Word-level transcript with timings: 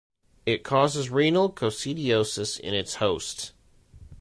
It 0.47 0.63
causes 0.63 1.11
renal 1.11 1.51
coccidiosis 1.53 2.59
in 2.59 2.73
its 2.73 2.95
host. 2.95 3.51